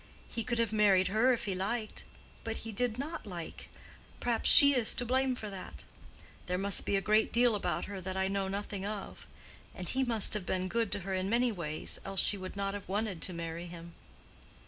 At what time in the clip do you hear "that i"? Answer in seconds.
8.01-8.27